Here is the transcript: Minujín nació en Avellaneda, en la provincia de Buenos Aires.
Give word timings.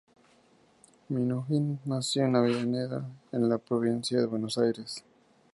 Minujín 1.09 1.79
nació 1.85 2.25
en 2.25 2.35
Avellaneda, 2.35 3.07
en 3.31 3.47
la 3.47 3.59
provincia 3.59 4.19
de 4.19 4.25
Buenos 4.25 4.57
Aires. 4.57 5.03